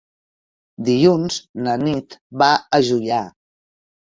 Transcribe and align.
Dilluns 0.87 1.37
na 1.67 1.75
Nit 1.83 2.17
va 2.45 2.51
a 2.79 2.81
Juià. 2.89 3.25